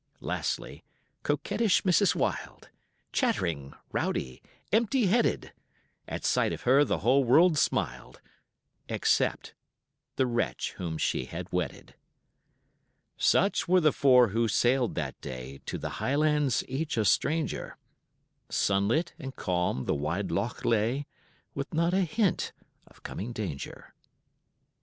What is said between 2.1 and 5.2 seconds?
Wild, Chattering, rowdy, empty